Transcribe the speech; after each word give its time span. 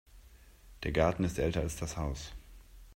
Der 0.81 0.91
Garten 0.91 1.23
ist 1.25 1.37
älter 1.37 1.59
als 1.61 1.75
das 1.75 1.95
Haus. 1.95 2.33